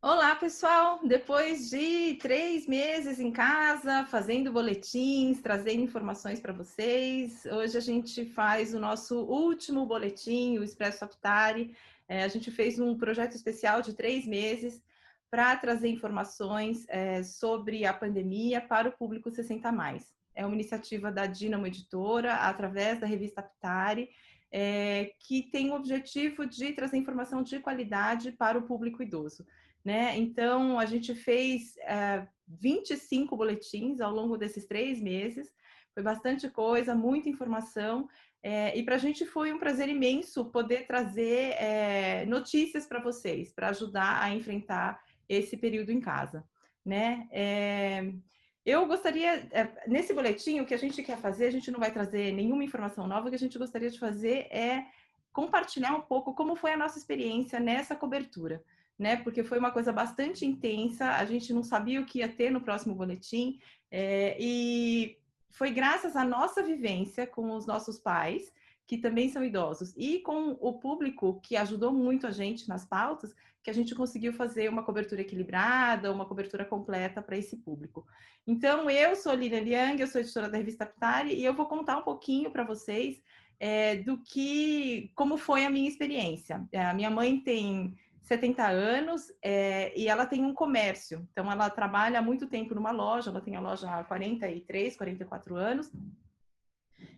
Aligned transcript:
Olá, 0.00 0.34
pessoal! 0.36 1.00
Depois 1.04 1.68
de 1.68 2.14
três 2.14 2.66
meses 2.66 3.20
em 3.20 3.30
casa, 3.30 4.06
fazendo 4.06 4.50
boletins, 4.50 5.42
trazendo 5.42 5.82
informações 5.82 6.40
para 6.40 6.54
vocês, 6.54 7.44
hoje 7.44 7.76
a 7.76 7.80
gente 7.80 8.24
faz 8.24 8.72
o 8.72 8.80
nosso 8.80 9.20
último 9.20 9.84
boletim, 9.84 10.56
o 10.56 10.64
Expresso 10.64 11.04
Aptari. 11.04 11.76
É, 12.08 12.22
a 12.22 12.28
gente 12.28 12.50
fez 12.50 12.78
um 12.78 12.96
projeto 12.96 13.34
especial 13.34 13.82
de 13.82 13.92
três 13.92 14.26
meses 14.26 14.82
para 15.30 15.54
trazer 15.56 15.88
informações 15.88 16.86
é, 16.88 17.22
sobre 17.22 17.84
a 17.84 17.92
pandemia 17.92 18.62
para 18.62 18.88
o 18.88 18.92
público 18.92 19.30
60 19.30 19.70
mais. 19.70 20.16
É 20.38 20.46
uma 20.46 20.54
iniciativa 20.54 21.10
da 21.10 21.26
Dinamo 21.26 21.66
Editora, 21.66 22.34
através 22.34 23.00
da 23.00 23.08
revista 23.08 23.40
Aptari, 23.40 24.08
é, 24.52 25.12
que 25.18 25.42
tem 25.50 25.72
o 25.72 25.74
objetivo 25.74 26.46
de 26.46 26.72
trazer 26.74 26.96
informação 26.96 27.42
de 27.42 27.58
qualidade 27.58 28.30
para 28.30 28.56
o 28.56 28.62
público 28.62 29.02
idoso. 29.02 29.44
Né? 29.84 30.16
Então, 30.16 30.78
a 30.78 30.86
gente 30.86 31.12
fez 31.12 31.76
é, 31.78 32.24
25 32.46 33.36
boletins 33.36 34.00
ao 34.00 34.14
longo 34.14 34.38
desses 34.38 34.64
três 34.64 35.00
meses, 35.02 35.52
foi 35.92 36.04
bastante 36.04 36.48
coisa, 36.48 36.94
muita 36.94 37.28
informação, 37.28 38.08
é, 38.40 38.78
e 38.78 38.84
para 38.84 38.94
a 38.94 38.98
gente 38.98 39.26
foi 39.26 39.52
um 39.52 39.58
prazer 39.58 39.88
imenso 39.88 40.44
poder 40.44 40.86
trazer 40.86 41.56
é, 41.60 42.24
notícias 42.26 42.86
para 42.86 43.00
vocês, 43.00 43.52
para 43.52 43.70
ajudar 43.70 44.22
a 44.22 44.32
enfrentar 44.32 45.02
esse 45.28 45.56
período 45.56 45.90
em 45.90 46.00
casa, 46.00 46.44
né? 46.84 47.28
Eu 48.68 48.84
gostaria, 48.84 49.48
é, 49.50 49.66
nesse 49.86 50.12
boletim, 50.12 50.60
o 50.60 50.66
que 50.66 50.74
a 50.74 50.78
gente 50.78 51.02
quer 51.02 51.16
fazer, 51.16 51.46
a 51.46 51.50
gente 51.50 51.70
não 51.70 51.80
vai 51.80 51.90
trazer 51.90 52.32
nenhuma 52.32 52.62
informação 52.62 53.06
nova, 53.06 53.26
o 53.26 53.30
que 53.30 53.36
a 53.36 53.38
gente 53.38 53.56
gostaria 53.56 53.88
de 53.88 53.98
fazer 53.98 54.46
é 54.50 54.84
compartilhar 55.32 55.94
um 55.96 56.02
pouco 56.02 56.34
como 56.34 56.54
foi 56.54 56.72
a 56.72 56.76
nossa 56.76 56.98
experiência 56.98 57.58
nessa 57.58 57.96
cobertura, 57.96 58.62
né? 58.98 59.16
Porque 59.16 59.42
foi 59.42 59.58
uma 59.58 59.70
coisa 59.70 59.90
bastante 59.90 60.44
intensa, 60.44 61.12
a 61.12 61.24
gente 61.24 61.50
não 61.50 61.62
sabia 61.62 61.98
o 61.98 62.04
que 62.04 62.18
ia 62.18 62.28
ter 62.28 62.50
no 62.50 62.60
próximo 62.60 62.94
boletim, 62.94 63.58
é, 63.90 64.36
e 64.38 65.16
foi 65.48 65.70
graças 65.70 66.14
à 66.14 66.22
nossa 66.22 66.62
vivência 66.62 67.26
com 67.26 67.56
os 67.56 67.64
nossos 67.66 67.98
pais, 67.98 68.52
que 68.88 68.96
também 68.96 69.28
são 69.28 69.44
idosos, 69.44 69.92
e 69.98 70.20
com 70.20 70.56
o 70.60 70.72
público 70.72 71.38
que 71.42 71.56
ajudou 71.56 71.92
muito 71.92 72.26
a 72.26 72.30
gente 72.30 72.66
nas 72.66 72.86
pautas, 72.86 73.34
que 73.62 73.68
a 73.68 73.72
gente 73.74 73.94
conseguiu 73.94 74.32
fazer 74.32 74.70
uma 74.70 74.82
cobertura 74.82 75.20
equilibrada, 75.20 76.10
uma 76.10 76.24
cobertura 76.24 76.64
completa 76.64 77.20
para 77.20 77.36
esse 77.36 77.58
público. 77.58 78.06
Então, 78.46 78.88
eu 78.88 79.14
sou 79.14 79.34
Lilian 79.34 79.60
Liang, 79.60 80.00
eu 80.00 80.06
sou 80.06 80.22
editora 80.22 80.48
da 80.48 80.56
revista 80.56 80.86
Ptari, 80.86 81.34
e 81.34 81.44
eu 81.44 81.52
vou 81.52 81.66
contar 81.66 81.98
um 81.98 82.02
pouquinho 82.02 82.50
para 82.50 82.64
vocês 82.64 83.22
é, 83.60 83.96
do 83.96 84.16
que, 84.16 85.12
como 85.14 85.36
foi 85.36 85.66
a 85.66 85.70
minha 85.70 85.88
experiência. 85.88 86.66
É, 86.72 86.82
a 86.86 86.94
minha 86.94 87.10
mãe 87.10 87.38
tem 87.40 87.94
70 88.22 88.66
anos 88.66 89.30
é, 89.42 89.92
e 89.94 90.08
ela 90.08 90.24
tem 90.24 90.42
um 90.42 90.54
comércio, 90.54 91.28
então 91.30 91.52
ela 91.52 91.68
trabalha 91.68 92.20
há 92.20 92.22
muito 92.22 92.46
tempo 92.46 92.74
numa 92.74 92.90
loja, 92.90 93.28
ela 93.28 93.40
tem 93.42 93.54
a 93.54 93.60
loja 93.60 93.90
há 93.90 94.02
43, 94.02 94.96
44 94.96 95.56
anos, 95.56 95.90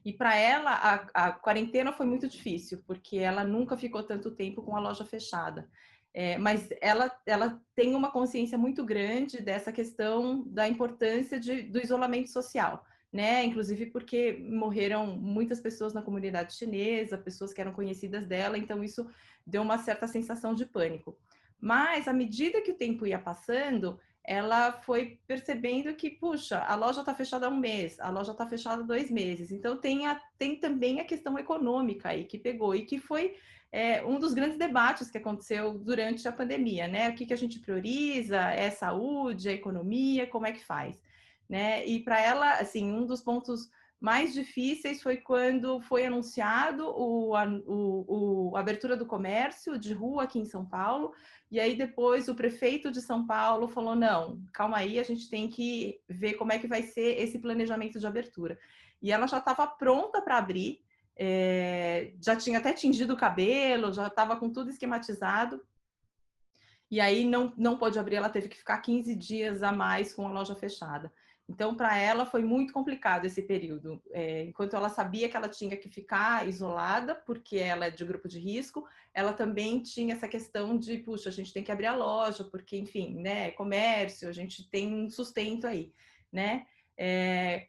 e 0.05 0.13
para 0.13 0.37
ela, 0.37 0.73
a, 0.73 1.27
a, 1.27 1.33
quarentena 1.33 1.93
foi 1.93 2.07
muito 2.07 2.29
difícil, 2.29 2.83
porque 2.87 3.19
ela 3.19 3.45
nunca 3.45 3.77
ficou 3.77 4.03
tanto 4.03 4.31
tempo 4.31 4.63
com 4.63 4.77
a 4.77 4.81
loja 4.81 5.05
fechada. 5.05 5.69
É, 6.13 6.37
mas 6.39 6.69
ela, 6.81 7.11
ela 7.25 7.61
tem 7.75 7.95
uma 7.95 8.11
consciência 8.11 8.59
muito 8.59 8.85
grande 8.85 9.41
dessa 9.41 9.71
questão 9.71 10.43
da 10.47 10.67
importância 10.67 11.39
de, 11.39 11.63
do 11.63 11.81
isolamento 11.81 12.31
social, 12.31 12.85
né? 13.13 13.45
Inclusive 13.45 13.87
porque 13.87 14.33
morreram 14.33 15.07
muitas 15.07 15.61
pessoas 15.61 15.93
na 15.93 16.03
comunidade 16.03 16.55
chinesa, 16.55 17.17
pessoas 17.17 17.53
que 17.53 17.61
eram 17.61 17.73
conhecidas 17.73 18.27
dela, 18.27 18.59
então 18.59 18.83
isso 18.83 19.09
deu 19.47 19.63
uma 19.63 19.79
certa 19.79 20.09
sensação 20.09 20.53
de 20.55 20.67
pânico. 20.67 21.17
Mas 21.61 22.09
à 22.09 22.13
medida 22.13 22.63
que 22.63 22.73
o 22.73 22.77
tempo 22.77 23.07
ia 23.07 23.19
passando, 23.19 24.01
ela 24.31 24.71
foi 24.71 25.19
percebendo 25.27 25.93
que, 25.93 26.09
puxa, 26.09 26.61
a 26.61 26.77
loja 26.77 27.01
está 27.01 27.13
fechada 27.13 27.47
há 27.47 27.51
um 27.51 27.57
mês, 27.57 27.99
a 27.99 28.11
loja 28.11 28.31
está 28.31 28.47
fechada 28.47 28.81
há 28.81 28.87
dois 28.87 29.11
meses. 29.11 29.51
Então, 29.51 29.77
tem, 29.77 30.07
a, 30.07 30.21
tem 30.39 30.55
também 30.55 31.01
a 31.01 31.05
questão 31.05 31.37
econômica 31.37 32.11
aí 32.11 32.23
que 32.23 32.39
pegou 32.39 32.73
e 32.73 32.87
que 32.87 33.01
foi 33.01 33.35
é, 33.73 34.05
um 34.05 34.21
dos 34.21 34.33
grandes 34.33 34.57
debates 34.57 35.11
que 35.11 35.19
aconteceu 35.19 35.77
durante 35.77 36.29
a 36.29 36.33
pandemia, 36.33 36.87
né? 36.87 37.11
O 37.11 37.15
que, 37.17 37.27
que 37.27 37.33
a 37.33 37.37
gente 37.37 37.59
prioriza? 37.59 38.39
É 38.53 38.71
saúde, 38.71 39.49
é 39.49 39.53
economia, 39.53 40.29
como 40.29 40.47
é 40.47 40.53
que 40.53 40.65
faz? 40.65 41.03
Né? 41.49 41.85
E 41.85 41.99
para 41.99 42.21
ela, 42.21 42.53
assim, 42.53 42.89
um 42.89 43.05
dos 43.05 43.21
pontos 43.21 43.69
mais 44.01 44.33
difíceis 44.33 45.03
foi 45.03 45.19
quando 45.19 45.79
foi 45.83 46.07
anunciado 46.07 46.89
o, 46.89 47.37
a, 47.37 47.45
o, 47.67 48.51
o, 48.53 48.57
abertura 48.57 48.97
do 48.97 49.05
comércio 49.05 49.79
de 49.79 49.93
rua 49.93 50.23
aqui 50.23 50.39
em 50.39 50.47
São 50.47 50.65
Paulo, 50.65 51.13
e 51.51 51.61
aí 51.61 51.77
depois 51.77 52.27
o 52.27 52.35
prefeito 52.35 52.91
de 52.91 53.03
São 53.03 53.27
Paulo 53.27 53.69
falou: 53.69 53.95
não, 53.95 54.43
calma 54.53 54.79
aí, 54.79 54.99
a 54.99 55.03
gente 55.03 55.29
tem 55.29 55.49
que 55.49 56.01
ver 56.09 56.35
como 56.35 56.51
é 56.51 56.59
que 56.59 56.67
vai 56.67 56.83
ser 56.83 57.21
esse 57.21 57.39
planejamento 57.39 58.01
de 58.01 58.07
abertura. 58.07 58.59
E 59.03 59.13
ela 59.13 59.27
já 59.27 59.39
estava 59.39 59.67
pronta 59.67 60.23
para 60.23 60.39
abrir, 60.39 60.81
é, 61.15 62.15
já 62.23 62.35
tinha 62.35 62.59
até 62.59 62.73
tingido 62.73 63.13
o 63.13 63.19
cabelo, 63.19 63.93
já 63.93 64.07
estava 64.07 64.35
com 64.37 64.51
tudo 64.51 64.71
esquematizado. 64.71 65.61
E 66.91 67.01
aí 67.01 67.25
não, 67.25 67.53
não 67.57 67.77
pôde 67.77 67.99
abrir, 67.99 68.17
ela 68.17 68.31
teve 68.31 68.49
que 68.49 68.57
ficar 68.57 68.79
15 68.79 69.15
dias 69.15 69.63
a 69.63 69.71
mais 69.71 70.15
com 70.15 70.27
a 70.27 70.33
loja 70.33 70.57
fechada. 70.57 71.13
Então, 71.51 71.75
para 71.75 71.99
ela 71.99 72.25
foi 72.25 72.45
muito 72.45 72.73
complicado 72.73 73.25
esse 73.25 73.43
período. 73.43 74.01
É, 74.13 74.45
enquanto 74.45 74.77
ela 74.77 74.89
sabia 74.89 75.29
que 75.29 75.37
ela 75.37 75.49
tinha 75.49 75.77
que 75.77 75.89
ficar 75.89 76.47
isolada, 76.49 77.13
porque 77.13 77.57
ela 77.57 77.87
é 77.87 77.91
de 77.91 78.05
grupo 78.05 78.29
de 78.29 78.39
risco, 78.39 78.87
ela 79.13 79.33
também 79.33 79.83
tinha 79.83 80.15
essa 80.15 80.29
questão 80.29 80.79
de, 80.79 80.99
puxa, 80.99 81.29
a 81.29 81.33
gente 81.33 81.53
tem 81.53 81.65
que 81.65 81.73
abrir 81.73 81.87
a 81.87 81.97
loja, 81.97 82.45
porque, 82.45 82.77
enfim, 82.77 83.21
né, 83.21 83.51
comércio, 83.51 84.29
a 84.29 84.33
gente 84.33 84.71
tem 84.71 84.95
um 84.95 85.11
sustento 85.11 85.67
aí, 85.67 85.93
né? 86.33 86.67
É, 86.97 87.67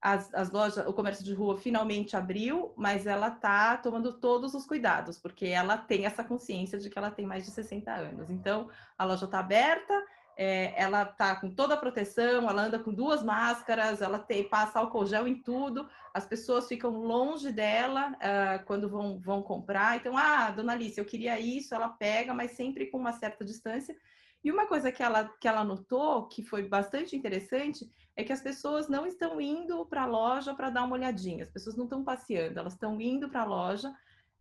as, 0.00 0.32
as 0.32 0.52
lojas, 0.52 0.86
o 0.86 0.92
comércio 0.92 1.24
de 1.24 1.34
rua 1.34 1.58
finalmente 1.58 2.16
abriu, 2.16 2.72
mas 2.76 3.08
ela 3.08 3.28
tá 3.28 3.76
tomando 3.76 4.12
todos 4.12 4.54
os 4.54 4.64
cuidados, 4.64 5.18
porque 5.18 5.46
ela 5.46 5.76
tem 5.76 6.06
essa 6.06 6.22
consciência 6.22 6.78
de 6.78 6.88
que 6.88 6.96
ela 6.96 7.10
tem 7.10 7.26
mais 7.26 7.44
de 7.44 7.50
60 7.50 7.92
anos. 7.92 8.30
Então, 8.30 8.70
a 8.96 9.04
loja 9.04 9.24
está 9.24 9.40
aberta, 9.40 9.92
é, 10.36 10.74
ela 10.80 11.04
tá 11.06 11.34
com 11.36 11.50
toda 11.50 11.74
a 11.74 11.78
proteção, 11.78 12.48
ela 12.48 12.66
anda 12.66 12.78
com 12.78 12.92
duas 12.92 13.22
máscaras, 13.22 14.02
ela 14.02 14.18
tem, 14.18 14.46
passa 14.46 14.78
álcool 14.78 15.06
gel 15.06 15.26
em 15.26 15.40
tudo, 15.40 15.88
as 16.12 16.26
pessoas 16.26 16.68
ficam 16.68 16.90
longe 16.90 17.50
dela 17.50 18.12
uh, 18.12 18.64
quando 18.66 18.88
vão, 18.88 19.18
vão 19.18 19.42
comprar. 19.42 19.96
Então, 19.96 20.16
ah, 20.16 20.50
dona 20.50 20.74
Alice, 20.74 20.98
eu 20.98 21.06
queria 21.06 21.40
isso, 21.40 21.74
ela 21.74 21.88
pega, 21.88 22.34
mas 22.34 22.50
sempre 22.50 22.86
com 22.86 22.98
uma 22.98 23.12
certa 23.12 23.44
distância. 23.44 23.96
E 24.44 24.52
uma 24.52 24.66
coisa 24.66 24.92
que 24.92 25.02
ela, 25.02 25.24
que 25.40 25.48
ela 25.48 25.64
notou, 25.64 26.28
que 26.28 26.42
foi 26.42 26.68
bastante 26.68 27.16
interessante, 27.16 27.90
é 28.14 28.22
que 28.22 28.32
as 28.32 28.42
pessoas 28.42 28.88
não 28.88 29.06
estão 29.06 29.40
indo 29.40 29.86
para 29.86 30.02
a 30.02 30.06
loja 30.06 30.54
para 30.54 30.70
dar 30.70 30.84
uma 30.84 30.94
olhadinha, 30.94 31.44
as 31.44 31.50
pessoas 31.50 31.76
não 31.76 31.84
estão 31.84 32.04
passeando, 32.04 32.58
elas 32.58 32.74
estão 32.74 33.00
indo 33.00 33.28
para 33.28 33.42
a 33.42 33.46
loja, 33.46 33.92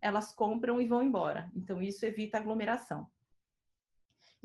elas 0.01 0.33
compram 0.33 0.79
e 0.81 0.85
vão 0.85 1.01
embora. 1.01 1.49
Então, 1.55 1.81
isso 1.81 2.05
evita 2.05 2.37
aglomeração. 2.37 3.07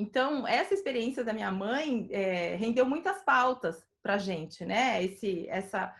Então, 0.00 0.48
essa 0.48 0.72
experiência 0.72 1.22
da 1.22 1.34
minha 1.34 1.52
mãe 1.52 2.08
é, 2.10 2.56
rendeu 2.56 2.86
muitas 2.86 3.22
pautas 3.22 3.86
para 4.02 4.14
a 4.14 4.18
gente, 4.18 4.64
né? 4.64 5.04
Esse, 5.04 5.46
essa 5.50 5.94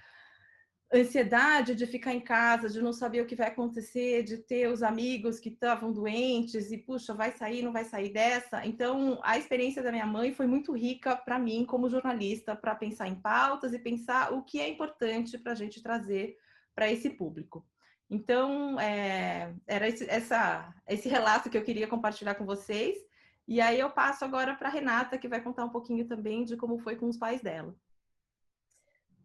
ansiedade 0.93 1.75
de 1.75 1.87
ficar 1.87 2.15
em 2.15 2.21
casa, 2.21 2.71
de 2.71 2.81
não 2.81 2.95
saber 2.95 3.21
o 3.21 3.27
que 3.27 3.37
vai 3.37 3.49
acontecer, 3.49 4.23
de 4.23 4.39
ter 4.39 4.69
os 4.69 4.83
amigos 4.83 5.39
que 5.39 5.51
estavam 5.51 5.93
doentes 5.93 6.73
e, 6.73 6.79
puxa, 6.79 7.13
vai 7.13 7.31
sair, 7.31 7.61
não 7.63 7.75
vai 7.75 7.85
sair 7.85 8.09
dessa. 8.09 8.65
Então, 8.65 9.21
a 9.23 9.37
experiência 9.37 9.83
da 9.83 9.93
minha 9.93 10.07
mãe 10.07 10.33
foi 10.33 10.47
muito 10.47 10.73
rica 10.73 11.15
para 11.15 11.39
mim, 11.39 11.67
como 11.67 11.91
jornalista, 11.91 12.57
para 12.57 12.75
pensar 12.75 13.07
em 13.07 13.17
pautas 13.17 13.75
e 13.75 13.79
pensar 13.79 14.33
o 14.33 14.43
que 14.43 14.59
é 14.59 14.67
importante 14.67 15.39
para 15.39 15.53
a 15.53 15.55
gente 15.55 15.83
trazer 15.83 16.39
para 16.75 16.91
esse 16.91 17.11
público. 17.11 17.67
Então, 18.09 18.81
é, 18.81 19.55
era 19.67 19.87
esse, 19.87 20.09
essa, 20.09 20.75
esse 20.89 21.07
relato 21.07 21.51
que 21.51 21.59
eu 21.59 21.63
queria 21.63 21.87
compartilhar 21.87 22.35
com 22.35 22.47
vocês. 22.47 23.10
E 23.49 23.61
aí 23.61 23.81
eu 23.81 23.91
passo 23.91 24.25
agora 24.25 24.55
para 24.55 24.69
Renata, 24.69 25.19
que 25.19 25.29
vai 25.29 25.43
contar 25.43 25.65
um 25.65 25.71
pouquinho 25.71 26.07
também 26.07 26.45
de 26.45 26.57
como 26.57 26.79
foi 26.79 26.97
com 26.97 27.09
os 27.09 27.17
pais 27.17 27.43
dela. 27.43 27.75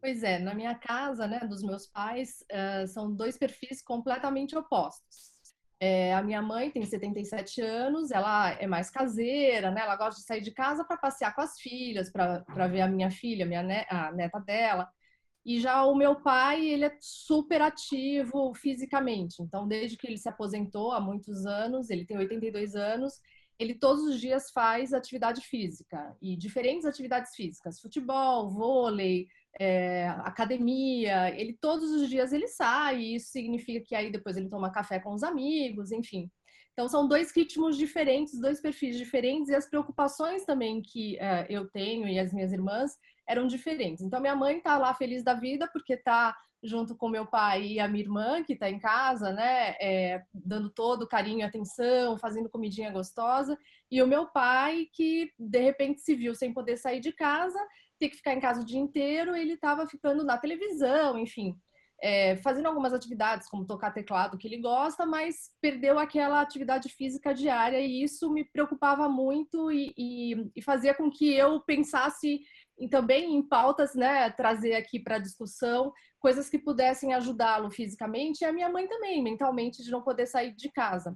Pois 0.01 0.23
é, 0.23 0.37
na 0.39 0.53
minha 0.53 0.75
casa, 0.75 1.27
né, 1.27 1.39
dos 1.39 1.63
meus 1.63 1.87
pais, 1.87 2.43
uh, 2.51 2.87
são 2.87 3.11
dois 3.11 3.37
perfis 3.37 3.81
completamente 3.81 4.55
opostos. 4.55 5.35
É, 5.79 6.13
a 6.13 6.21
minha 6.21 6.41
mãe 6.41 6.71
tem 6.71 6.85
77 6.85 7.61
anos, 7.61 8.11
ela 8.11 8.51
é 8.51 8.65
mais 8.65 8.89
caseira, 8.89 9.71
né? 9.71 9.81
Ela 9.81 9.95
gosta 9.95 10.19
de 10.21 10.25
sair 10.25 10.41
de 10.41 10.51
casa 10.51 10.85
para 10.85 10.97
passear 10.97 11.35
com 11.35 11.41
as 11.41 11.59
filhas, 11.59 12.09
para 12.11 12.67
ver 12.67 12.81
a 12.81 12.87
minha 12.87 13.11
filha, 13.11 13.45
minha 13.45 13.61
ne 13.61 13.85
a 13.89 14.11
neta 14.11 14.39
dela. 14.39 14.89
E 15.45 15.59
já 15.59 15.83
o 15.85 15.93
meu 15.93 16.15
pai, 16.21 16.65
ele 16.65 16.85
é 16.85 16.97
super 16.99 17.61
ativo 17.61 18.53
fisicamente. 18.55 19.41
Então, 19.41 19.67
desde 19.67 19.97
que 19.97 20.07
ele 20.07 20.17
se 20.17 20.29
aposentou 20.29 20.91
há 20.91 20.99
muitos 20.99 21.45
anos, 21.45 21.89
ele 21.89 22.05
tem 22.05 22.17
82 22.17 22.75
anos, 22.75 23.21
ele 23.59 23.73
todos 23.73 24.03
os 24.03 24.19
dias 24.19 24.51
faz 24.51 24.93
atividade 24.93 25.41
física 25.41 26.15
e 26.21 26.35
diferentes 26.35 26.85
atividades 26.85 27.33
físicas, 27.35 27.79
futebol, 27.79 28.49
vôlei, 28.49 29.27
é, 29.59 30.07
academia, 30.23 31.29
ele 31.39 31.57
todos 31.61 31.89
os 31.91 32.09
dias 32.09 32.33
ele 32.33 32.47
sai, 32.47 32.99
e 32.99 33.15
isso 33.15 33.29
significa 33.29 33.85
que 33.85 33.95
aí 33.95 34.11
depois 34.11 34.35
ele 34.35 34.49
toma 34.49 34.71
café 34.71 34.99
com 34.99 35.13
os 35.13 35.23
amigos, 35.23 35.91
enfim. 35.91 36.29
Então 36.73 36.89
são 36.89 37.07
dois 37.07 37.33
ritmos 37.33 37.77
diferentes, 37.77 38.37
dois 38.37 38.59
perfis 38.59 38.97
diferentes 38.97 39.47
e 39.49 39.55
as 39.55 39.65
preocupações 39.65 40.43
também 40.43 40.81
que 40.81 41.15
uh, 41.15 41.45
eu 41.49 41.69
tenho 41.69 42.05
e 42.05 42.19
as 42.19 42.33
minhas 42.33 42.51
irmãs 42.51 42.91
eram 43.25 43.47
diferentes. 43.47 44.03
Então 44.03 44.19
minha 44.19 44.35
mãe 44.35 44.57
está 44.57 44.77
lá 44.77 44.93
feliz 44.93 45.23
da 45.23 45.33
vida 45.33 45.69
porque 45.71 45.93
está 45.93 46.35
junto 46.65 46.95
com 46.95 47.07
meu 47.07 47.25
pai 47.25 47.63
e 47.63 47.79
a 47.79 47.87
minha 47.87 48.03
irmã 48.03 48.43
que 48.43 48.53
está 48.53 48.69
em 48.69 48.79
casa, 48.79 49.31
né, 49.31 49.75
é, 49.79 50.23
dando 50.33 50.69
todo 50.69 51.07
carinho 51.07 51.39
e 51.39 51.43
atenção, 51.43 52.17
fazendo 52.17 52.49
comidinha 52.49 52.91
gostosa, 52.91 53.57
e 53.91 54.01
o 54.01 54.07
meu 54.07 54.27
pai 54.27 54.87
que 54.93 55.31
de 55.37 55.59
repente 55.59 56.01
se 56.01 56.15
viu 56.15 56.33
sem 56.33 56.53
poder 56.53 56.77
sair 56.77 56.99
de 56.99 57.11
casa 57.11 57.59
ter 57.99 58.09
que 58.09 58.17
ficar 58.17 58.33
em 58.33 58.39
casa 58.39 58.61
o 58.61 58.65
dia 58.65 58.79
inteiro, 58.79 59.35
ele 59.35 59.53
estava 59.53 59.87
ficando 59.87 60.23
na 60.23 60.37
televisão, 60.37 61.17
enfim, 61.17 61.57
é, 62.01 62.35
fazendo 62.37 62.67
algumas 62.67 62.93
atividades, 62.93 63.47
como 63.47 63.65
tocar 63.65 63.91
teclado, 63.91 64.37
que 64.37 64.47
ele 64.47 64.57
gosta, 64.57 65.05
mas 65.05 65.49
perdeu 65.61 65.97
aquela 65.97 66.41
atividade 66.41 66.89
física 66.89 67.33
diária 67.33 67.79
e 67.79 68.03
isso 68.03 68.29
me 68.31 68.43
preocupava 68.43 69.07
muito 69.07 69.71
e, 69.71 69.93
e, 69.97 70.51
e 70.55 70.61
fazia 70.61 70.93
com 70.93 71.09
que 71.09 71.33
eu 71.33 71.61
pensasse 71.61 72.41
também 72.91 73.33
em 73.35 73.41
pautas, 73.41 73.95
né, 73.95 74.29
trazer 74.31 74.75
aqui 74.75 74.99
para 74.99 75.17
discussão 75.17 75.93
coisas 76.25 76.49
que 76.49 76.57
pudessem 76.57 77.13
ajudá-lo 77.13 77.69
fisicamente 77.69 78.41
e 78.41 78.45
a 78.45 78.51
minha 78.51 78.67
mãe 78.67 78.87
também, 78.87 79.21
mentalmente, 79.21 79.83
de 79.83 79.91
não 79.91 80.01
poder 80.01 80.25
sair 80.25 80.55
de 80.55 80.71
casa. 80.71 81.15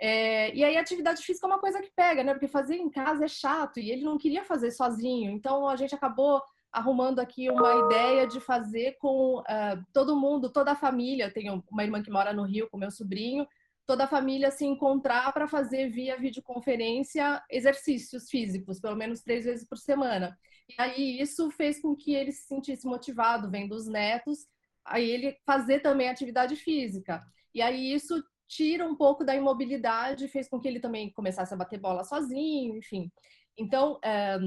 É, 0.00 0.50
e 0.54 0.64
aí, 0.64 0.78
atividade 0.78 1.22
física 1.22 1.46
é 1.46 1.50
uma 1.50 1.58
coisa 1.58 1.78
que 1.82 1.90
pega, 1.94 2.24
né? 2.24 2.32
Porque 2.32 2.48
fazer 2.48 2.76
em 2.76 2.88
casa 2.88 3.26
é 3.26 3.28
chato 3.28 3.78
e 3.78 3.90
ele 3.90 4.02
não 4.02 4.16
queria 4.16 4.42
fazer 4.42 4.70
sozinho. 4.70 5.30
Então, 5.30 5.68
a 5.68 5.76
gente 5.76 5.94
acabou 5.94 6.40
arrumando 6.72 7.18
aqui 7.18 7.50
uma 7.50 7.84
ideia 7.84 8.26
de 8.26 8.40
fazer 8.40 8.96
com 8.98 9.40
uh, 9.40 9.84
todo 9.92 10.18
mundo, 10.18 10.48
toda 10.50 10.72
a 10.72 10.82
família. 10.84 11.30
Tenho 11.30 11.62
uma 11.70 11.84
irmã 11.84 12.02
que 12.02 12.10
mora 12.10 12.32
no 12.32 12.44
Rio 12.44 12.66
com 12.70 12.78
meu 12.78 12.90
sobrinho. 12.90 13.46
Toda 13.86 14.04
a 14.04 14.08
família 14.08 14.50
se 14.50 14.64
encontrar 14.64 15.32
para 15.32 15.48
fazer 15.48 15.90
via 15.90 16.18
videoconferência 16.18 17.42
exercícios 17.50 18.28
físicos, 18.28 18.80
pelo 18.80 18.96
menos 18.96 19.22
três 19.22 19.44
vezes 19.44 19.66
por 19.66 19.78
semana. 19.78 20.38
E 20.68 20.74
aí 20.80 21.20
isso 21.20 21.50
fez 21.50 21.80
com 21.80 21.96
que 21.96 22.14
ele 22.14 22.30
se 22.30 22.46
sentisse 22.46 22.86
motivado, 22.86 23.50
vendo 23.50 23.74
os 23.74 23.86
netos, 23.86 24.46
aí 24.84 25.10
ele 25.10 25.36
fazer 25.44 25.80
também 25.80 26.08
atividade 26.08 26.54
física. 26.56 27.22
E 27.54 27.60
aí 27.60 27.92
isso 27.92 28.22
tira 28.46 28.84
um 28.84 28.96
pouco 28.96 29.24
da 29.24 29.34
imobilidade, 29.34 30.28
fez 30.28 30.48
com 30.48 30.60
que 30.60 30.68
ele 30.68 30.80
também 30.80 31.12
começasse 31.12 31.52
a 31.54 31.56
bater 31.56 31.78
bola 31.80 32.04
sozinho, 32.04 32.76
enfim. 32.76 33.10
Então, 33.56 33.98
é, 34.02 34.38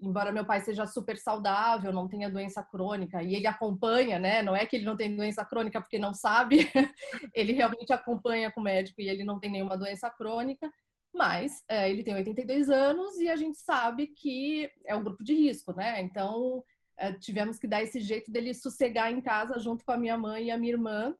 embora 0.00 0.32
meu 0.32 0.44
pai 0.44 0.60
seja 0.60 0.86
super 0.86 1.16
saudável, 1.18 1.92
não 1.92 2.08
tenha 2.08 2.30
doença 2.30 2.62
crônica, 2.62 3.22
e 3.22 3.34
ele 3.34 3.46
acompanha, 3.46 4.18
né? 4.18 4.42
Não 4.42 4.56
é 4.56 4.66
que 4.66 4.76
ele 4.76 4.84
não 4.84 4.96
tem 4.96 5.14
doença 5.14 5.44
crônica 5.44 5.80
porque 5.80 5.98
não 5.98 6.14
sabe, 6.14 6.68
ele 7.34 7.52
realmente 7.52 7.92
acompanha 7.92 8.50
com 8.50 8.60
o 8.60 8.64
médico 8.64 9.00
e 9.00 9.08
ele 9.08 9.24
não 9.24 9.38
tem 9.38 9.50
nenhuma 9.50 9.76
doença 9.76 10.10
crônica, 10.10 10.70
mas 11.12 11.62
é, 11.68 11.90
ele 11.90 12.02
tem 12.02 12.14
82 12.14 12.70
anos 12.70 13.18
e 13.18 13.28
a 13.28 13.36
gente 13.36 13.58
sabe 13.58 14.06
que 14.06 14.70
é 14.86 14.94
um 14.94 15.02
grupo 15.04 15.22
de 15.22 15.34
risco, 15.34 15.72
né? 15.74 16.00
Então, 16.00 16.64
é, 16.96 17.12
tivemos 17.12 17.58
que 17.58 17.66
dar 17.66 17.82
esse 17.82 18.00
jeito 18.00 18.30
dele 18.30 18.54
sossegar 18.54 19.12
em 19.12 19.20
casa 19.20 19.58
junto 19.58 19.84
com 19.84 19.92
a 19.92 19.96
minha 19.96 20.16
mãe 20.16 20.46
e 20.46 20.50
a 20.50 20.58
minha 20.58 20.72
irmã, 20.72 21.14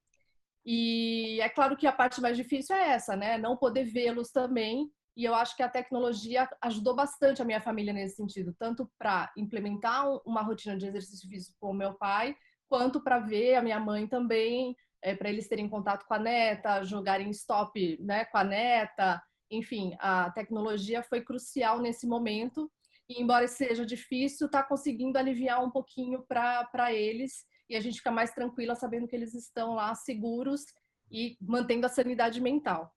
e 0.64 1.40
é 1.40 1.48
claro 1.48 1.76
que 1.76 1.86
a 1.86 1.92
parte 1.92 2.20
mais 2.20 2.36
difícil 2.36 2.76
é 2.76 2.90
essa, 2.90 3.16
né? 3.16 3.38
Não 3.38 3.56
poder 3.56 3.84
vê-los 3.84 4.30
também. 4.30 4.90
E 5.20 5.24
eu 5.26 5.34
acho 5.34 5.54
que 5.54 5.62
a 5.62 5.68
tecnologia 5.68 6.48
ajudou 6.62 6.96
bastante 6.96 7.42
a 7.42 7.44
minha 7.44 7.60
família 7.60 7.92
nesse 7.92 8.16
sentido, 8.16 8.56
tanto 8.58 8.90
para 8.98 9.30
implementar 9.36 10.08
uma 10.26 10.40
rotina 10.40 10.78
de 10.78 10.86
exercício 10.86 11.28
físico 11.28 11.58
com 11.60 11.72
o 11.72 11.74
meu 11.74 11.92
pai, 11.92 12.34
quanto 12.66 13.02
para 13.02 13.18
ver 13.18 13.56
a 13.56 13.60
minha 13.60 13.78
mãe 13.78 14.06
também, 14.06 14.74
é, 15.02 15.14
para 15.14 15.28
eles 15.28 15.46
terem 15.46 15.68
contato 15.68 16.06
com 16.06 16.14
a 16.14 16.18
neta, 16.18 16.82
jogarem 16.84 17.28
stop 17.32 18.02
né, 18.02 18.24
com 18.24 18.38
a 18.38 18.44
neta. 18.44 19.22
Enfim, 19.50 19.94
a 20.00 20.30
tecnologia 20.30 21.02
foi 21.02 21.20
crucial 21.20 21.80
nesse 21.80 22.06
momento. 22.06 22.72
E 23.06 23.20
embora 23.20 23.46
seja 23.46 23.84
difícil, 23.84 24.46
está 24.46 24.62
conseguindo 24.62 25.18
aliviar 25.18 25.62
um 25.62 25.70
pouquinho 25.70 26.24
para 26.26 26.94
eles 26.94 27.44
e 27.68 27.76
a 27.76 27.80
gente 27.82 27.98
fica 27.98 28.10
mais 28.10 28.32
tranquila 28.32 28.74
sabendo 28.74 29.06
que 29.06 29.16
eles 29.16 29.34
estão 29.34 29.74
lá 29.74 29.94
seguros 29.94 30.64
e 31.10 31.36
mantendo 31.42 31.84
a 31.84 31.90
sanidade 31.90 32.40
mental. 32.40 32.90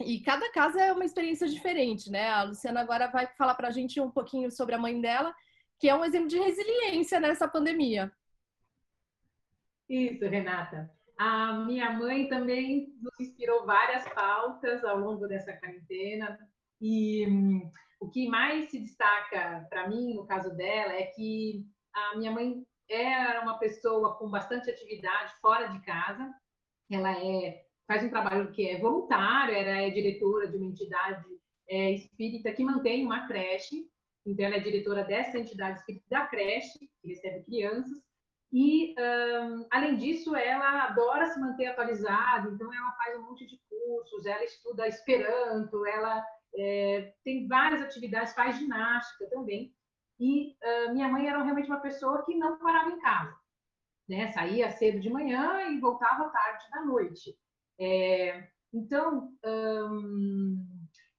E 0.00 0.20
cada 0.20 0.50
casa 0.50 0.80
é 0.80 0.92
uma 0.92 1.04
experiência 1.04 1.48
diferente, 1.48 2.10
né? 2.10 2.30
A 2.30 2.44
Luciana 2.44 2.80
agora 2.80 3.08
vai 3.08 3.26
falar 3.38 3.54
para 3.54 3.68
a 3.68 3.70
gente 3.70 4.00
um 4.00 4.10
pouquinho 4.10 4.50
sobre 4.50 4.74
a 4.74 4.78
mãe 4.78 5.00
dela, 5.00 5.34
que 5.78 5.88
é 5.88 5.94
um 5.94 6.04
exemplo 6.04 6.28
de 6.28 6.38
resiliência 6.38 7.20
nessa 7.20 7.46
pandemia. 7.46 8.12
Isso, 9.88 10.26
Renata. 10.26 10.90
A 11.18 11.52
minha 11.52 11.92
mãe 11.92 12.28
também 12.28 12.92
nos 13.00 13.12
inspirou 13.20 13.64
várias 13.64 14.08
pautas 14.12 14.84
ao 14.84 14.98
longo 14.98 15.28
dessa 15.28 15.52
quarentena. 15.52 16.38
E 16.80 17.26
hum, 17.28 17.70
o 18.00 18.10
que 18.10 18.28
mais 18.28 18.70
se 18.70 18.80
destaca 18.80 19.66
para 19.70 19.88
mim, 19.88 20.14
no 20.14 20.26
caso 20.26 20.54
dela, 20.56 20.92
é 20.92 21.06
que 21.06 21.64
a 21.92 22.16
minha 22.16 22.32
mãe 22.32 22.66
era 22.88 23.42
uma 23.42 23.58
pessoa 23.58 24.16
com 24.16 24.28
bastante 24.28 24.70
atividade 24.70 25.32
fora 25.40 25.68
de 25.68 25.80
casa. 25.82 26.34
Ela 26.90 27.12
é, 27.12 27.63
faz 27.86 28.02
um 28.02 28.08
trabalho 28.08 28.50
que 28.52 28.68
é 28.68 28.78
voluntário, 28.78 29.54
ela 29.54 29.82
é 29.82 29.90
diretora 29.90 30.48
de 30.48 30.56
uma 30.56 30.66
entidade 30.66 31.24
é, 31.68 31.92
espírita 31.92 32.52
que 32.52 32.64
mantém 32.64 33.04
uma 33.04 33.26
creche. 33.26 33.86
Então, 34.26 34.46
ela 34.46 34.56
é 34.56 34.60
diretora 34.60 35.04
dessa 35.04 35.38
entidade 35.38 35.78
espírita 35.78 36.06
da 36.08 36.26
creche, 36.26 36.78
que 37.00 37.08
recebe 37.08 37.44
crianças. 37.44 38.02
E, 38.52 38.94
um, 38.96 39.66
além 39.70 39.96
disso, 39.96 40.34
ela 40.36 40.84
adora 40.84 41.26
se 41.26 41.40
manter 41.40 41.66
atualizada, 41.66 42.48
então 42.50 42.72
ela 42.72 42.92
faz 42.92 43.18
um 43.18 43.22
monte 43.22 43.46
de 43.46 43.58
cursos, 43.68 44.24
ela 44.24 44.44
estuda 44.44 44.86
Esperanto, 44.86 45.84
ela 45.84 46.24
é, 46.56 47.12
tem 47.24 47.48
várias 47.48 47.82
atividades, 47.82 48.32
faz 48.32 48.56
ginástica 48.56 49.28
também. 49.28 49.74
E 50.20 50.56
uh, 50.62 50.92
minha 50.92 51.08
mãe 51.08 51.26
era 51.26 51.42
realmente 51.42 51.68
uma 51.68 51.80
pessoa 51.80 52.24
que 52.24 52.36
não 52.36 52.56
parava 52.58 52.90
em 52.90 53.00
casa. 53.00 53.36
Né? 54.08 54.30
Saía 54.30 54.70
cedo 54.70 55.00
de 55.00 55.10
manhã 55.10 55.62
e 55.70 55.80
voltava 55.80 56.28
tarde 56.30 56.64
da 56.70 56.84
noite. 56.84 57.36
É, 57.78 58.48
então, 58.72 59.30
um, 59.44 60.66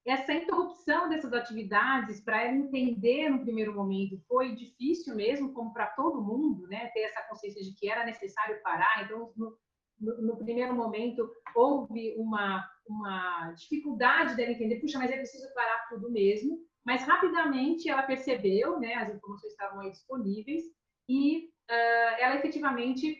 essa 0.06 0.34
interrupção 0.34 1.10
dessas 1.10 1.34
atividades, 1.34 2.22
para 2.22 2.44
ela 2.44 2.56
entender 2.56 3.30
no 3.30 3.42
primeiro 3.42 3.74
momento, 3.74 4.22
foi 4.28 4.56
difícil 4.56 5.16
mesmo, 5.16 5.54
como 5.54 5.74
para 5.74 5.88
todo 5.88 6.22
mundo, 6.24 6.68
né? 6.68 6.88
ter 6.94 7.02
essa 7.02 7.24
consciência 7.24 7.63
de 7.63 7.74
que 7.74 7.90
era 7.90 8.06
necessário 8.06 8.62
parar. 8.62 9.04
Então, 9.04 9.31
no, 9.36 9.57
no, 10.00 10.21
no 10.21 10.38
primeiro 10.38 10.76
momento, 10.76 11.28
houve 11.56 12.16
uma, 12.18 12.64
uma 12.88 13.52
dificuldade 13.54 14.35
dela 14.35 14.52
entender: 14.52 14.80
puxa, 14.80 15.00
mas 15.00 15.09
é 15.09 15.18
preciso 15.18 15.52
parar 15.54 15.88
tudo 15.90 16.12
mesmo. 16.12 16.59
Mas 16.85 17.02
rapidamente 17.02 17.90
ela 17.90 18.04
percebeu, 18.04 18.80
né, 18.80 18.94
as 18.94 19.16
informações 19.16 19.52
estavam 19.52 19.80
aí 19.80 19.90
disponíveis 19.90 20.62
e 21.09 21.45
uh, 21.45 22.16
ela 22.19 22.35
efetivamente 22.35 23.18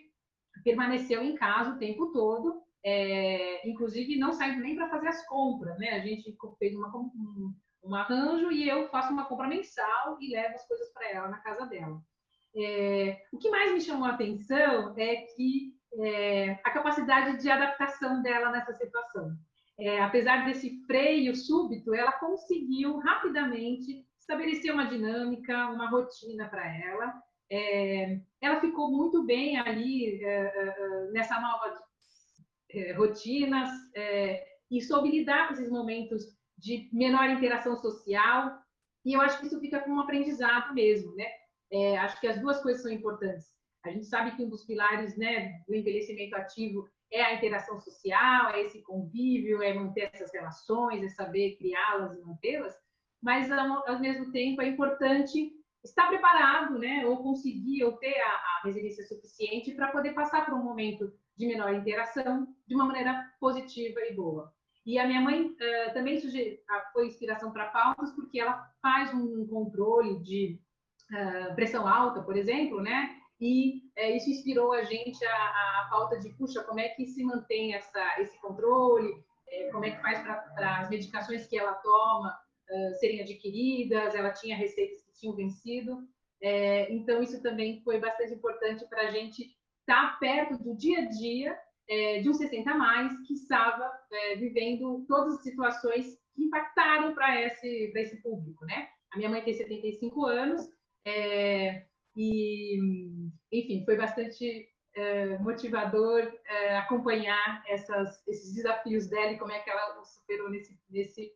permaneceu 0.64 1.24
em 1.24 1.34
casa 1.34 1.72
o 1.72 1.80
tempo 1.80 2.12
todo, 2.12 2.62
é, 2.86 3.68
inclusive 3.68 4.18
não 4.18 4.32
saindo 4.34 4.62
nem 4.62 4.76
para 4.76 4.90
fazer 4.90 5.08
as 5.08 5.26
compras, 5.26 5.78
né? 5.80 5.92
A 5.92 6.00
gente 6.00 6.36
fez 6.60 6.76
uma, 6.76 6.96
um, 6.96 7.54
um 7.84 7.96
arranjo 7.96 8.52
e 8.52 8.70
eu 8.70 8.88
faço 8.90 9.12
uma 9.12 9.26
compra 9.26 9.48
mensal 9.48 10.18
e 10.22 10.32
levo 10.32 10.56
as 10.56 10.68
coisas 10.68 10.92
para 10.94 11.10
ela 11.10 11.28
na 11.28 11.40
casa 11.40 11.66
dela. 11.66 12.00
É, 12.56 13.22
o 13.34 13.38
que 13.38 13.50
mais 13.50 13.74
me 13.74 13.82
chamou 13.82 14.06
a 14.06 14.12
atenção 14.12 14.94
é 14.98 15.16
que 15.36 15.74
é, 16.00 16.52
a 16.64 16.72
capacidade 16.72 17.42
de 17.42 17.50
adaptação 17.50 18.22
dela 18.22 18.52
nessa 18.52 18.74
situação 18.74 19.36
é, 19.78 20.02
apesar 20.02 20.46
desse 20.46 20.82
freio 20.86 21.36
súbito, 21.36 21.94
ela 21.94 22.14
conseguiu 22.14 22.98
rapidamente 23.00 24.06
estabelecer 24.20 24.74
uma 24.74 24.86
dinâmica, 24.86 25.68
uma 25.68 25.90
rotina 25.90 26.48
para 26.48 26.66
ela. 26.66 27.14
É, 27.52 28.20
ela 28.42 28.60
ficou 28.60 28.90
muito 28.90 29.24
bem 29.24 29.58
ali 29.58 30.24
é, 30.24 31.10
nessa 31.12 31.40
nova 31.40 31.74
é, 32.76 32.94
rotinas 32.94 33.70
e 34.70 34.82
soube 34.82 35.10
lidar 35.10 35.48
com 35.48 35.54
esses 35.54 35.70
momentos 35.70 36.24
de 36.58 36.90
menor 36.92 37.30
interação 37.30 37.76
social. 37.78 38.60
E 39.06 39.14
eu 39.14 39.22
acho 39.22 39.40
que 39.40 39.46
isso 39.46 39.60
fica 39.60 39.80
como 39.80 39.98
um 39.98 40.02
aprendizado 40.02 40.74
mesmo, 40.74 41.16
né? 41.16 41.26
acho 42.00 42.20
que 42.20 42.28
as 42.28 42.40
duas 42.40 42.62
coisas 42.62 42.82
são 42.82 42.92
importantes. 42.92 43.56
A 43.86 43.92
gente 43.92 44.06
sabe 44.06 44.36
que 44.36 44.44
um 44.44 44.50
dos 44.50 44.66
pilares 44.66 45.16
né, 45.18 45.62
do 45.68 45.76
envelhecimento 45.76 46.36
ativo 46.36 46.88
é 47.12 47.24
a 47.24 47.36
interação 47.36 47.80
social, 47.80 48.52
é 48.52 48.62
esse 48.62 48.82
convívio, 48.82 49.62
é 49.62 49.74
manter 49.74 50.10
essas 50.14 50.34
relações, 50.34 51.04
é 51.04 51.10
saber 51.10 51.56
criá-las 51.58 52.18
e 52.18 52.22
mantê-las, 52.22 52.76
mas 53.22 53.50
ao, 53.52 54.00
mesmo 54.00 54.32
tempo 54.32 54.62
é 54.62 54.68
importante 54.68 55.52
estar 55.84 56.08
preparado, 56.08 56.80
né, 56.80 57.06
ou 57.06 57.22
conseguir 57.22 57.84
ou 57.84 57.94
ter 57.94 58.20
a, 58.20 58.30
a 58.30 58.62
resiliência 58.66 59.06
suficiente 59.06 59.74
para 59.76 59.92
poder 59.92 60.14
passar 60.14 60.46
por 60.46 60.56
um 60.56 60.64
momento 60.64 61.14
de 61.38 61.48
menor 61.48 61.74
interação 61.74 62.48
de 62.68 62.76
uma 62.76 62.86
maneira 62.86 63.30
positiva 63.40 64.00
e 64.02 64.14
boa. 64.14 64.54
E 64.86 65.00
a 65.00 65.08
minha 65.08 65.20
mãe 65.20 65.48
uh, 65.48 65.94
também 65.94 66.22
foi 66.94 67.08
inspiração 67.08 67.52
para 67.52 67.70
pautas 67.70 68.12
porque 68.12 68.40
ela 68.40 68.70
faz 68.82 69.12
um 69.14 69.48
controle 69.48 70.20
de 70.22 70.60
uh, 71.12 71.56
pressão 71.56 71.88
alta, 71.88 72.22
por 72.22 72.38
exemplo, 72.38 72.82
né? 72.82 73.18
E 73.42 73.82
é, 73.98 74.16
isso 74.16 74.30
inspirou 74.30 74.72
a 74.72 74.84
gente 74.84 75.26
a, 75.26 75.32
a 75.36 75.88
pauta 75.90 76.20
de, 76.20 76.30
puxa, 76.36 76.64
como 76.64 76.80
é 76.80 76.90
que 76.90 77.06
se 77.08 77.24
mantém 77.24 77.74
essa, 77.74 78.22
esse 78.22 78.40
controle, 78.40 79.12
como 79.72 79.86
é 79.86 79.92
que 79.92 80.02
faz 80.02 80.22
para 80.22 80.80
as 80.80 80.90
medicações 80.90 81.46
que 81.48 81.58
ela 81.58 81.74
toma 81.74 82.30
uh, 82.70 82.96
serem 83.00 83.22
adquiridas, 83.22 84.16
ela 84.16 84.32
tinha 84.32 84.56
receitas 84.56 85.02
que 85.02 85.20
tinham 85.20 85.36
vencido. 85.36 86.08
Então, 86.90 87.24
isso 87.24 87.42
também 87.42 87.82
foi 87.82 88.00
bastante 88.00 88.34
importante 88.34 88.88
para 88.88 89.08
a 89.08 89.12
gente 89.12 89.56
estar 89.86 90.14
tá 90.14 90.18
perto 90.18 90.58
do 90.64 90.76
dia 90.76 91.00
a 91.00 91.06
dia 91.06 91.60
é, 91.88 92.20
de 92.20 92.30
um 92.30 92.34
60 92.34 92.74
mais 92.74 93.14
que 93.28 93.34
estava 93.34 93.92
é, 94.12 94.36
vivendo 94.36 95.06
todas 95.08 95.36
as 95.36 95.44
situações 95.44 96.18
que 96.34 96.44
impactaram 96.44 97.14
para 97.14 97.42
esse, 97.42 97.94
esse 97.96 98.22
público, 98.22 98.66
né? 98.66 98.90
A 99.14 99.18
minha 99.18 99.30
mãe 99.30 99.44
tem 99.44 99.54
75 99.54 100.26
anos 100.26 100.68
é, 101.06 101.86
e, 102.16 102.80
enfim, 103.52 103.86
foi 103.86 103.96
bastante 103.96 104.68
é, 104.96 105.38
motivador 105.38 106.34
é, 106.48 106.78
acompanhar 106.78 107.64
essas, 107.68 108.22
esses 108.28 108.54
desafios 108.56 109.08
dela 109.08 109.32
e 109.32 109.38
como 109.38 109.52
é 109.52 109.60
que 109.60 109.70
ela 109.70 110.04
superou 110.04 110.50
nesse, 110.50 110.78
nesse 110.90 111.32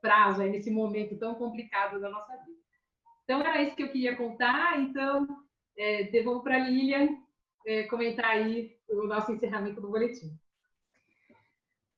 prazo, 0.00 0.40
aí, 0.40 0.50
nesse 0.50 0.70
momento 0.70 1.18
tão 1.18 1.34
complicado 1.34 2.00
da 2.00 2.08
nossa 2.08 2.36
vida. 2.38 2.58
Então, 3.24 3.40
era 3.40 3.62
isso 3.62 3.76
que 3.76 3.82
eu 3.82 3.92
queria 3.92 4.16
contar. 4.16 4.80
Então, 4.80 5.26
é, 5.76 6.04
devolvo 6.04 6.42
para 6.42 6.56
a 6.56 6.58
Lilian 6.58 7.18
é, 7.68 7.82
comentar 7.82 8.30
aí 8.30 8.74
o 8.88 9.06
nosso 9.06 9.30
encerramento 9.30 9.80
do 9.80 9.90
boletim. 9.90 10.32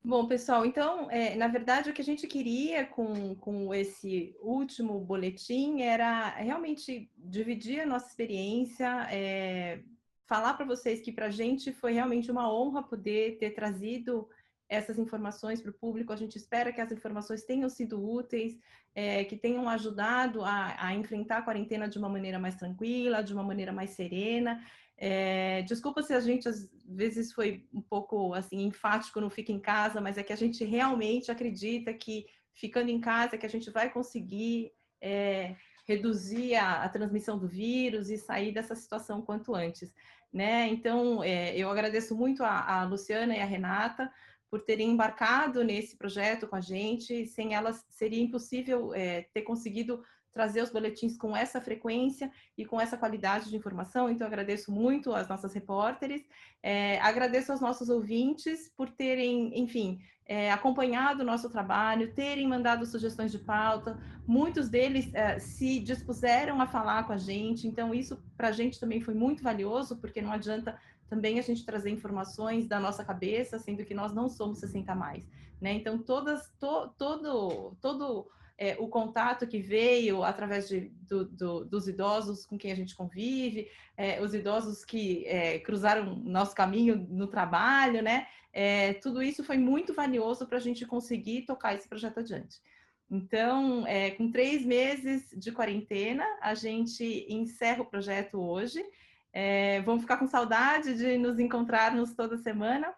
Bom, 0.03 0.27
pessoal, 0.27 0.65
então, 0.65 1.09
é, 1.09 1.35
na 1.35 1.47
verdade, 1.47 1.89
o 1.89 1.93
que 1.93 2.01
a 2.01 2.05
gente 2.05 2.27
queria 2.27 2.85
com, 2.85 3.35
com 3.35 3.73
esse 3.73 4.35
último 4.41 4.99
boletim 4.99 5.81
era 5.81 6.29
realmente 6.29 7.09
dividir 7.15 7.81
a 7.81 7.85
nossa 7.85 8.07
experiência, 8.07 9.07
é, 9.11 9.79
falar 10.25 10.55
para 10.55 10.65
vocês 10.65 11.01
que 11.01 11.11
para 11.11 11.27
a 11.27 11.31
gente 11.31 11.71
foi 11.71 11.93
realmente 11.93 12.31
uma 12.31 12.51
honra 12.51 12.83
poder 12.83 13.37
ter 13.37 13.51
trazido 13.51 14.27
essas 14.67 14.97
informações 14.97 15.61
para 15.61 15.71
o 15.71 15.73
público. 15.73 16.11
A 16.11 16.17
gente 16.17 16.35
espera 16.35 16.73
que 16.73 16.81
as 16.81 16.91
informações 16.91 17.43
tenham 17.43 17.69
sido 17.69 18.03
úteis, 18.03 18.57
é, 18.95 19.23
que 19.23 19.37
tenham 19.37 19.69
ajudado 19.69 20.43
a, 20.43 20.87
a 20.87 20.95
enfrentar 20.95 21.37
a 21.37 21.41
quarentena 21.43 21.87
de 21.87 21.97
uma 21.97 22.09
maneira 22.09 22.39
mais 22.39 22.55
tranquila, 22.55 23.23
de 23.23 23.33
uma 23.33 23.43
maneira 23.43 23.71
mais 23.71 23.91
serena 23.91 24.61
é, 25.03 25.63
desculpa 25.63 26.03
se 26.03 26.13
a 26.13 26.19
gente 26.19 26.47
às 26.47 26.69
vezes 26.85 27.33
foi 27.33 27.67
um 27.73 27.81
pouco 27.81 28.35
assim 28.35 28.61
enfático 28.67 29.19
no 29.19 29.31
fica 29.31 29.51
em 29.51 29.59
casa, 29.59 29.99
mas 29.99 30.15
é 30.15 30.21
que 30.21 30.31
a 30.31 30.35
gente 30.35 30.63
realmente 30.63 31.31
acredita 31.31 31.91
que 31.91 32.27
ficando 32.53 32.91
em 32.91 33.01
casa 33.01 33.35
é 33.35 33.39
que 33.39 33.45
a 33.47 33.49
gente 33.49 33.71
vai 33.71 33.89
conseguir 33.89 34.71
é, 35.01 35.55
reduzir 35.87 36.53
a, 36.53 36.83
a, 36.83 36.89
transmissão 36.89 37.39
do 37.39 37.47
vírus 37.47 38.11
e 38.11 38.17
sair 38.17 38.51
dessa 38.51 38.75
situação 38.75 39.23
quanto 39.23 39.55
antes, 39.55 39.91
né? 40.31 40.67
Então 40.67 41.23
é, 41.23 41.57
eu 41.57 41.71
agradeço 41.71 42.15
muito 42.15 42.43
a, 42.43 42.81
a, 42.81 42.85
Luciana 42.85 43.35
e 43.35 43.39
a 43.39 43.45
Renata 43.45 44.07
por 44.51 44.61
terem 44.61 44.91
embarcado 44.91 45.63
nesse 45.63 45.97
projeto 45.97 46.47
com 46.47 46.57
a 46.57 46.61
gente. 46.61 47.25
Sem 47.25 47.55
elas 47.55 47.83
seria 47.89 48.21
impossível 48.21 48.93
é, 48.93 49.23
ter 49.33 49.41
conseguido 49.41 50.03
trazer 50.33 50.61
os 50.61 50.71
boletins 50.71 51.17
com 51.17 51.35
essa 51.35 51.59
frequência 51.59 52.31
e 52.57 52.65
com 52.65 52.79
essa 52.79 52.97
qualidade 52.97 53.49
de 53.49 53.55
informação. 53.55 54.09
Então, 54.09 54.25
agradeço 54.25 54.71
muito 54.71 55.13
às 55.13 55.27
nossas 55.27 55.53
repórteres, 55.53 56.21
é, 56.63 56.99
agradeço 56.99 57.51
aos 57.51 57.61
nossos 57.61 57.89
ouvintes 57.89 58.71
por 58.75 58.89
terem, 58.89 59.59
enfim, 59.59 59.99
é, 60.25 60.49
acompanhado 60.49 61.23
o 61.23 61.25
nosso 61.25 61.49
trabalho, 61.49 62.13
terem 62.13 62.47
mandado 62.47 62.85
sugestões 62.85 63.31
de 63.31 63.39
pauta. 63.39 63.99
Muitos 64.25 64.69
deles 64.69 65.13
é, 65.13 65.39
se 65.39 65.79
dispuseram 65.79 66.61
a 66.61 66.67
falar 66.67 67.05
com 67.05 67.13
a 67.13 67.17
gente, 67.17 67.67
então 67.67 67.93
isso 67.93 68.17
para 68.37 68.47
a 68.47 68.51
gente 68.53 68.79
também 68.79 69.01
foi 69.01 69.13
muito 69.13 69.43
valioso, 69.43 69.97
porque 69.97 70.21
não 70.21 70.31
adianta 70.31 70.79
também 71.09 71.37
a 71.37 71.41
gente 71.41 71.65
trazer 71.65 71.89
informações 71.89 72.65
da 72.65 72.79
nossa 72.79 73.03
cabeça, 73.03 73.59
sendo 73.59 73.83
que 73.83 73.93
nós 73.93 74.13
não 74.13 74.29
somos 74.29 74.59
60 74.59 74.95
mais, 74.95 75.27
né? 75.59 75.73
Então 75.73 75.97
todas, 75.97 76.49
to, 76.57 76.87
todo, 76.97 77.75
todo 77.81 78.29
é, 78.61 78.77
o 78.77 78.87
contato 78.87 79.47
que 79.47 79.59
veio 79.59 80.23
através 80.23 80.69
de, 80.69 80.81
do, 81.09 81.25
do, 81.25 81.65
dos 81.65 81.87
idosos 81.87 82.45
com 82.45 82.59
quem 82.59 82.71
a 82.71 82.75
gente 82.75 82.95
convive, 82.95 83.67
é, 83.97 84.21
os 84.21 84.35
idosos 84.35 84.85
que 84.85 85.25
é, 85.25 85.57
cruzaram 85.57 86.15
nosso 86.17 86.53
caminho 86.53 87.07
no 87.09 87.25
trabalho, 87.25 88.03
né? 88.03 88.27
É, 88.53 88.93
tudo 88.93 89.23
isso 89.23 89.43
foi 89.43 89.57
muito 89.57 89.95
valioso 89.95 90.45
para 90.45 90.57
a 90.57 90.61
gente 90.61 90.85
conseguir 90.85 91.41
tocar 91.41 91.73
esse 91.73 91.89
projeto 91.89 92.19
adiante. 92.19 92.61
Então, 93.09 93.87
é, 93.87 94.11
com 94.11 94.31
três 94.31 94.63
meses 94.63 95.27
de 95.35 95.51
quarentena, 95.51 96.23
a 96.39 96.53
gente 96.53 97.25
encerra 97.27 97.81
o 97.81 97.89
projeto 97.89 98.39
hoje. 98.39 98.85
É, 99.33 99.81
vamos 99.81 100.03
ficar 100.03 100.17
com 100.17 100.27
saudade 100.27 100.95
de 100.95 101.17
nos 101.17 101.39
encontrarmos 101.39 102.13
toda 102.13 102.37
semana, 102.37 102.93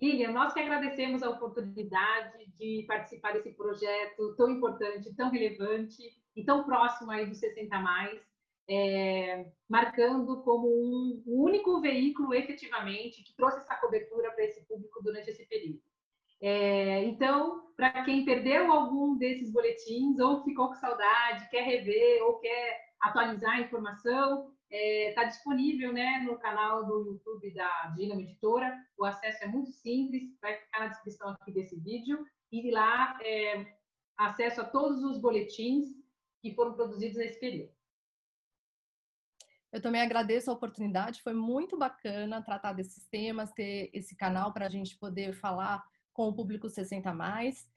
Lilian, 0.00 0.32
nós 0.32 0.52
que 0.52 0.60
agradecemos 0.60 1.22
a 1.22 1.30
oportunidade 1.30 2.46
de 2.58 2.84
participar 2.86 3.32
desse 3.32 3.52
projeto 3.52 4.34
tão 4.36 4.50
importante, 4.50 5.14
tão 5.14 5.30
relevante 5.30 6.02
e 6.34 6.44
tão 6.44 6.64
próximo 6.64 7.10
aí 7.10 7.26
do 7.26 7.34
60 7.34 7.78
mais, 7.78 8.20
é, 8.68 9.46
marcando 9.68 10.42
como 10.42 10.66
um, 10.66 11.22
único 11.26 11.80
veículo 11.80 12.34
efetivamente 12.34 13.22
que 13.22 13.36
trouxe 13.36 13.58
essa 13.58 13.76
cobertura 13.76 14.32
para 14.32 14.44
esse 14.44 14.66
público 14.66 15.02
durante 15.02 15.30
esse 15.30 15.46
período. 15.46 15.80
É, 16.42 17.04
então, 17.04 17.72
para 17.76 18.04
quem 18.04 18.24
perdeu 18.24 18.70
algum 18.72 19.16
desses 19.16 19.52
boletins 19.52 20.18
ou 20.18 20.42
ficou 20.42 20.68
com 20.68 20.74
saudade, 20.74 21.48
quer 21.50 21.62
rever 21.62 22.22
ou 22.24 22.38
quer 22.38 22.80
atualizar 23.00 23.56
a 23.56 23.60
informação, 23.60 24.50
está 24.74 24.76
é, 24.76 25.12
tá 25.12 25.24
disponível 25.24 25.92
né, 25.92 26.18
no 26.20 26.38
canal 26.38 26.84
do 26.84 27.06
YouTube 27.06 27.54
da 27.54 27.94
Dinamo 27.96 28.20
Editora. 28.20 28.76
O 28.98 29.04
acesso 29.04 29.44
é 29.44 29.46
muito 29.46 29.70
simples, 29.70 30.36
vai 30.40 30.56
ficar 30.56 30.80
na 30.80 30.88
descrição 30.88 31.30
aqui 31.30 31.52
desse 31.52 31.78
vídeo. 31.78 32.26
E 32.50 32.70
lá 32.70 33.16
é, 33.22 33.66
acesso 34.16 34.60
a 34.60 34.64
todos 34.64 35.02
os 35.04 35.18
boletins 35.18 35.90
que 36.40 36.54
foram 36.54 36.74
produzidos 36.74 37.16
nesse 37.16 37.38
período. 37.38 37.72
Eu 39.72 39.80
também 39.80 40.00
agradeço 40.00 40.50
a 40.50 40.54
oportunidade, 40.54 41.22
foi 41.22 41.34
muito 41.34 41.76
bacana 41.76 42.42
tratar 42.42 42.72
desses 42.74 43.08
temas, 43.08 43.52
ter 43.52 43.90
esse 43.92 44.16
canal 44.16 44.52
para 44.52 44.66
a 44.66 44.68
gente 44.68 44.96
poder 44.96 45.34
falar 45.34 45.84
com 46.12 46.28
o 46.28 46.34
público 46.34 46.68
60 46.68 47.12
mais. 47.12 47.68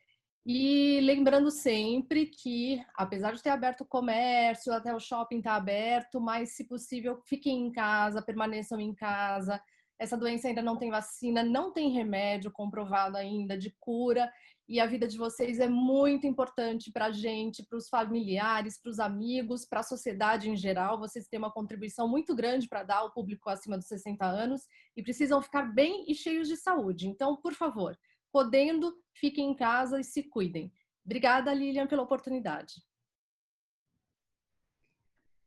E 0.50 1.01
lembrando 1.01 1.51
sempre 1.51 2.25
que, 2.25 2.82
apesar 2.96 3.34
de 3.34 3.44
ter 3.44 3.50
aberto 3.50 3.82
o 3.82 3.86
comércio, 3.86 4.72
até 4.72 4.96
o 4.96 5.00
shopping 5.00 5.39
está 5.39 5.56
aberto, 5.56 6.22
mas 6.22 6.56
se 6.56 6.63
possível, 6.63 7.22
fiquem 7.25 7.68
em 7.68 7.70
casa, 7.70 8.22
permaneçam 8.22 8.80
em 8.80 8.94
casa. 8.96 9.62
Essa 10.00 10.16
doença 10.16 10.48
ainda 10.48 10.62
não 10.62 10.77
tem 10.77 10.89
vacina, 10.89 11.44
não 11.44 11.74
tem 11.74 11.92
remédio 11.92 12.50
comprovado 12.50 13.18
ainda 13.18 13.58
de 13.58 13.75
cura. 13.77 14.32
E 14.70 14.80
a 14.80 14.86
vida 14.86 15.06
de 15.06 15.18
vocês 15.18 15.60
é 15.60 15.68
muito 15.68 16.25
importante 16.25 16.94
para 16.94 17.08
a 17.08 17.12
gente, 17.12 17.66
para 17.66 17.77
os 17.77 17.89
familiares, 17.89 18.80
para 18.82 18.89
os 18.89 19.01
amigos, 19.01 19.66
para 19.66 19.82
a 19.82 19.84
sociedade 19.84 20.50
em 20.50 20.56
geral. 20.56 20.98
Vocês 20.98 21.27
têm 21.27 21.39
uma 21.39 21.51
contribuição 21.51 22.08
muito 22.08 22.34
grande 22.34 22.70
para 22.70 22.84
dar 22.84 23.00
ao 23.00 23.12
público 23.12 23.50
acima 23.50 23.77
dos 23.77 23.88
60 23.88 24.25
anos 24.25 24.62
e 24.96 25.04
precisam 25.04 25.42
ficar 25.42 25.63
bem 25.63 26.06
e 26.08 26.16
cheios 26.16 26.48
de 26.48 26.56
saúde. 26.56 27.10
Então, 27.10 27.36
por 27.36 27.54
favor, 27.54 27.98
podendo, 28.38 28.96
fiquem 29.13 29.50
em 29.50 29.56
casa 29.56 30.00
e 30.00 30.03
se 30.03 30.22
cuidem. 30.22 30.72
Obrigada, 31.03 31.51
Lilian, 31.51 31.88
pela 31.88 32.03
oportunidade. 32.03 32.75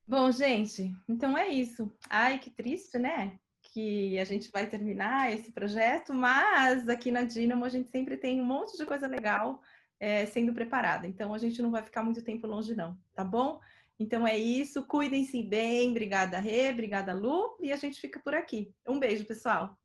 Bom, 0.04 0.32
gente, 0.32 0.92
então 1.08 1.38
é 1.38 1.46
isso. 1.46 1.88
Ai, 2.08 2.40
que 2.40 2.50
triste, 2.50 2.98
né? 2.98 3.38
Que 3.62 4.18
a 4.18 4.24
gente 4.24 4.50
vai 4.50 4.66
terminar 4.68 5.32
esse 5.32 5.52
projeto, 5.52 6.12
mas 6.12 6.88
aqui 6.88 7.12
na 7.12 7.22
Dinamo 7.22 7.64
a 7.64 7.68
gente 7.68 7.88
sempre 7.90 8.16
tem 8.16 8.40
um 8.40 8.44
monte 8.44 8.76
de 8.76 8.84
coisa 8.84 9.06
legal 9.06 9.62
é, 10.00 10.26
sendo 10.26 10.52
preparada. 10.52 11.06
Então 11.06 11.32
a 11.32 11.38
gente 11.38 11.62
não 11.62 11.70
vai 11.70 11.84
ficar 11.84 12.02
muito 12.02 12.24
tempo 12.24 12.48
longe, 12.48 12.74
não, 12.74 12.98
tá 13.14 13.22
bom? 13.22 13.60
Então 14.00 14.26
é 14.26 14.36
isso. 14.36 14.84
Cuidem-se 14.84 15.44
bem. 15.44 15.90
Obrigada, 15.90 16.40
Rê. 16.40 16.70
Obrigada, 16.72 17.12
Lu. 17.12 17.56
E 17.60 17.70
a 17.70 17.76
gente 17.76 18.00
fica 18.00 18.18
por 18.18 18.34
aqui. 18.34 18.74
Um 18.84 18.98
beijo, 18.98 19.24
pessoal. 19.24 19.78